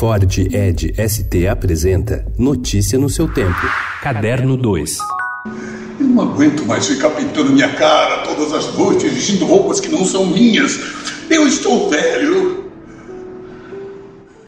Ford 0.00 0.38
Ed 0.50 0.94
ST 0.96 1.46
apresenta 1.46 2.24
Notícia 2.38 2.98
no 2.98 3.10
seu 3.10 3.28
tempo. 3.30 3.60
Caderno 4.02 4.56
2. 4.56 4.96
Eu 6.00 6.06
não 6.06 6.22
aguento 6.22 6.64
mais 6.64 6.86
ficar 6.86 7.10
pintando 7.10 7.52
minha 7.52 7.68
cara 7.74 8.22
todas 8.22 8.50
as 8.54 8.74
noites, 8.78 9.12
vestindo 9.12 9.44
roupas 9.44 9.78
que 9.78 9.90
não 9.90 10.06
são 10.06 10.24
minhas. 10.24 10.80
Eu 11.28 11.46
estou 11.46 11.90
velho. 11.90 12.64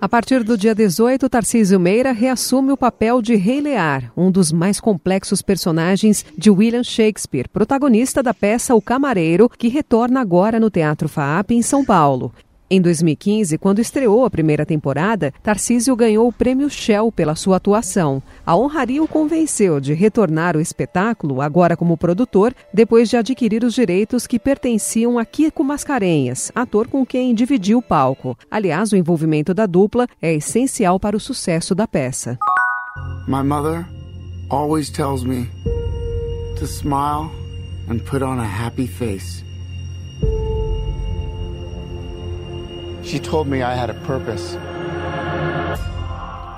A 0.00 0.08
partir 0.08 0.42
do 0.42 0.56
dia 0.56 0.74
18, 0.74 1.28
Tarcísio 1.28 1.78
Meira 1.78 2.12
reassume 2.12 2.72
o 2.72 2.76
papel 2.78 3.20
de 3.20 3.34
Rei 3.34 3.60
Lear, 3.60 4.10
um 4.16 4.30
dos 4.30 4.50
mais 4.50 4.80
complexos 4.80 5.42
personagens 5.42 6.24
de 6.38 6.48
William 6.48 6.82
Shakespeare, 6.82 7.50
protagonista 7.52 8.22
da 8.22 8.32
peça 8.32 8.74
O 8.74 8.80
Camareiro, 8.80 9.50
que 9.50 9.68
retorna 9.68 10.22
agora 10.22 10.58
no 10.58 10.70
Teatro 10.70 11.06
FAAP 11.06 11.50
em 11.50 11.60
São 11.60 11.84
Paulo. 11.84 12.32
Em 12.74 12.80
2015, 12.80 13.56
quando 13.56 13.78
estreou 13.78 14.24
a 14.24 14.30
primeira 14.30 14.66
temporada, 14.66 15.32
Tarcísio 15.44 15.94
ganhou 15.94 16.26
o 16.26 16.32
prêmio 16.32 16.68
Shell 16.68 17.12
pela 17.12 17.36
sua 17.36 17.58
atuação. 17.58 18.20
A 18.44 18.56
honraria 18.56 19.00
o 19.00 19.06
convenceu 19.06 19.78
de 19.78 19.94
retornar 19.94 20.56
ao 20.56 20.60
espetáculo, 20.60 21.40
agora 21.40 21.76
como 21.76 21.96
produtor, 21.96 22.52
depois 22.72 23.08
de 23.08 23.16
adquirir 23.16 23.62
os 23.62 23.74
direitos 23.74 24.26
que 24.26 24.40
pertenciam 24.40 25.20
a 25.20 25.24
Kiko 25.24 25.62
Mascarenhas, 25.62 26.50
ator 26.52 26.88
com 26.88 27.06
quem 27.06 27.32
dividiu 27.32 27.78
o 27.78 27.82
palco. 27.82 28.36
Aliás, 28.50 28.90
o 28.90 28.96
envolvimento 28.96 29.54
da 29.54 29.66
dupla 29.66 30.08
é 30.20 30.34
essencial 30.34 30.98
para 30.98 31.16
o 31.16 31.20
sucesso 31.20 31.76
da 31.76 31.86
peça. 31.86 32.36
My 33.28 33.44
mother 33.44 33.86
always 34.50 34.90
tells 34.90 35.22
me 35.22 35.48
to 36.58 36.66
smile 36.66 37.30
and 37.88 38.00
put 38.00 38.24
on 38.24 38.40
a 38.40 38.44
happy 38.44 38.88
face. 38.88 39.44
She 43.04 43.18
told 43.18 43.46
me 43.46 43.62
I 43.62 43.74
had 43.74 43.90
a 43.90 43.94
purpose. 43.94 44.56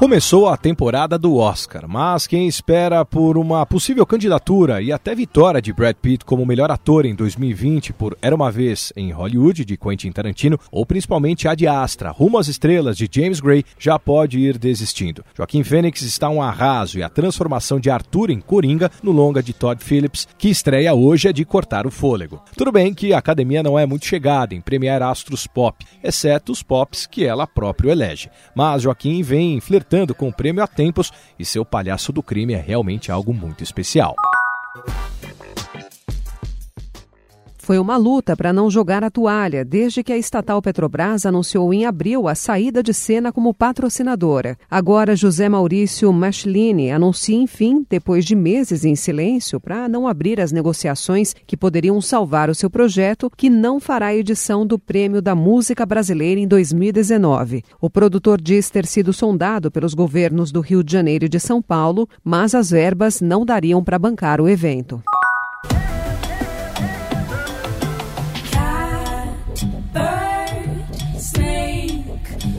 Começou 0.00 0.48
a 0.48 0.56
temporada 0.56 1.18
do 1.18 1.36
Oscar, 1.36 1.86
mas 1.86 2.26
quem 2.26 2.48
espera 2.48 3.04
por 3.04 3.36
uma 3.36 3.66
possível 3.66 4.06
candidatura 4.06 4.80
e 4.80 4.90
até 4.90 5.14
vitória 5.14 5.60
de 5.60 5.74
Brad 5.74 5.94
Pitt 5.94 6.24
como 6.24 6.46
melhor 6.46 6.70
ator 6.70 7.04
em 7.04 7.14
2020 7.14 7.92
por 7.92 8.16
Era 8.22 8.34
uma 8.34 8.50
Vez 8.50 8.94
em 8.96 9.12
Hollywood, 9.12 9.62
de 9.62 9.76
Quentin 9.76 10.10
Tarantino, 10.10 10.58
ou 10.72 10.86
principalmente 10.86 11.46
a 11.46 11.54
de 11.54 11.66
Astra, 11.66 12.10
Rumo 12.10 12.38
às 12.38 12.48
Estrelas, 12.48 12.96
de 12.96 13.10
James 13.12 13.40
Gray, 13.40 13.62
já 13.78 13.98
pode 13.98 14.38
ir 14.38 14.56
desistindo. 14.56 15.22
Joaquim 15.36 15.62
Fênix 15.62 16.00
está 16.00 16.30
um 16.30 16.40
arraso 16.40 16.98
e 16.98 17.02
a 17.02 17.10
transformação 17.10 17.78
de 17.78 17.90
Arthur 17.90 18.30
em 18.30 18.40
Coringa 18.40 18.90
no 19.02 19.12
longa 19.12 19.42
de 19.42 19.52
Todd 19.52 19.84
Phillips, 19.84 20.26
que 20.38 20.48
estreia 20.48 20.94
hoje, 20.94 21.28
é 21.28 21.32
de 21.32 21.44
cortar 21.44 21.86
o 21.86 21.90
fôlego. 21.90 22.42
Tudo 22.56 22.72
bem 22.72 22.94
que 22.94 23.12
a 23.12 23.18
academia 23.18 23.62
não 23.62 23.78
é 23.78 23.84
muito 23.84 24.06
chegada 24.06 24.54
em 24.54 24.62
premiar 24.62 25.02
astros 25.02 25.46
pop, 25.46 25.84
exceto 26.02 26.52
os 26.52 26.62
pops 26.62 27.06
que 27.06 27.22
ela 27.22 27.46
própria 27.46 27.92
elege. 27.92 28.30
Mas 28.56 28.80
Joaquim 28.80 29.20
vem 29.20 29.60
flertando 29.60 29.89
flertando 29.90 30.14
com 30.14 30.28
o 30.28 30.32
prêmio 30.32 30.62
há 30.62 30.68
tempos 30.68 31.12
e 31.36 31.44
seu 31.44 31.64
palhaço 31.64 32.12
do 32.12 32.22
crime 32.22 32.54
é 32.54 32.60
realmente 32.60 33.10
algo 33.10 33.34
muito 33.34 33.64
especial. 33.64 34.14
Foi 37.70 37.78
uma 37.78 37.96
luta 37.96 38.36
para 38.36 38.52
não 38.52 38.68
jogar 38.68 39.04
a 39.04 39.10
toalha 39.12 39.64
desde 39.64 40.02
que 40.02 40.12
a 40.12 40.18
estatal 40.18 40.60
Petrobras 40.60 41.24
anunciou 41.24 41.72
em 41.72 41.86
abril 41.86 42.26
a 42.26 42.34
saída 42.34 42.82
de 42.82 42.92
cena 42.92 43.30
como 43.30 43.54
patrocinadora. 43.54 44.58
Agora, 44.68 45.14
José 45.14 45.48
Maurício 45.48 46.12
Machlini 46.12 46.90
anuncia, 46.90 47.36
enfim, 47.36 47.86
depois 47.88 48.24
de 48.24 48.34
meses 48.34 48.84
em 48.84 48.96
silêncio, 48.96 49.60
para 49.60 49.88
não 49.88 50.08
abrir 50.08 50.40
as 50.40 50.50
negociações 50.50 51.32
que 51.46 51.56
poderiam 51.56 52.00
salvar 52.00 52.50
o 52.50 52.56
seu 52.56 52.68
projeto, 52.68 53.30
que 53.36 53.48
não 53.48 53.78
fará 53.78 54.12
edição 54.12 54.66
do 54.66 54.76
Prêmio 54.76 55.22
da 55.22 55.36
Música 55.36 55.86
Brasileira 55.86 56.40
em 56.40 56.48
2019. 56.48 57.62
O 57.80 57.88
produtor 57.88 58.40
diz 58.40 58.68
ter 58.68 58.84
sido 58.84 59.12
sondado 59.12 59.70
pelos 59.70 59.94
governos 59.94 60.50
do 60.50 60.60
Rio 60.60 60.82
de 60.82 60.92
Janeiro 60.92 61.26
e 61.26 61.28
de 61.28 61.38
São 61.38 61.62
Paulo, 61.62 62.08
mas 62.24 62.52
as 62.52 62.70
verbas 62.70 63.20
não 63.20 63.46
dariam 63.46 63.84
para 63.84 63.96
bancar 63.96 64.40
o 64.40 64.48
evento. 64.48 65.00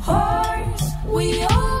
horse. 0.00 0.90
We 1.06 1.42
all. 1.42 1.71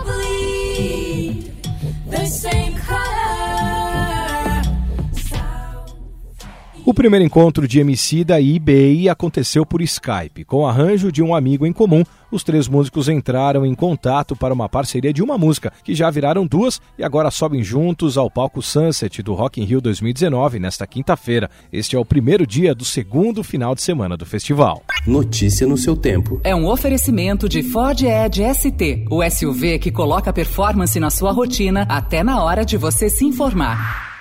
O 6.92 6.94
primeiro 6.94 7.24
encontro 7.24 7.66
de 7.66 7.80
MC 7.80 8.22
da 8.22 8.38
IBI 8.38 9.08
aconteceu 9.08 9.64
por 9.64 9.80
Skype. 9.80 10.44
Com 10.44 10.58
o 10.58 10.66
arranjo 10.66 11.10
de 11.10 11.22
um 11.22 11.34
amigo 11.34 11.66
em 11.66 11.72
comum, 11.72 12.04
os 12.30 12.44
três 12.44 12.68
músicos 12.68 13.08
entraram 13.08 13.64
em 13.64 13.74
contato 13.74 14.36
para 14.36 14.52
uma 14.52 14.68
parceria 14.68 15.10
de 15.10 15.22
uma 15.22 15.38
música, 15.38 15.72
que 15.82 15.94
já 15.94 16.10
viraram 16.10 16.46
duas 16.46 16.82
e 16.98 17.02
agora 17.02 17.30
sobem 17.30 17.64
juntos 17.64 18.18
ao 18.18 18.30
palco 18.30 18.60
Sunset 18.60 19.22
do 19.22 19.32
Rock 19.32 19.58
in 19.58 19.64
Rio 19.64 19.80
2019 19.80 20.58
nesta 20.58 20.86
quinta-feira. 20.86 21.48
Este 21.72 21.96
é 21.96 21.98
o 21.98 22.04
primeiro 22.04 22.46
dia 22.46 22.74
do 22.74 22.84
segundo 22.84 23.42
final 23.42 23.74
de 23.74 23.80
semana 23.80 24.14
do 24.14 24.26
festival. 24.26 24.82
Notícia 25.06 25.66
no 25.66 25.78
seu 25.78 25.96
tempo. 25.96 26.42
É 26.44 26.54
um 26.54 26.66
oferecimento 26.66 27.48
de 27.48 27.62
Ford 27.62 28.02
Edge 28.02 28.42
ST, 28.52 29.06
o 29.10 29.22
SUV 29.30 29.78
que 29.78 29.90
coloca 29.90 30.30
performance 30.30 31.00
na 31.00 31.08
sua 31.08 31.32
rotina 31.32 31.86
até 31.88 32.22
na 32.22 32.44
hora 32.44 32.66
de 32.66 32.76
você 32.76 33.08
se 33.08 33.24
informar. 33.24 34.11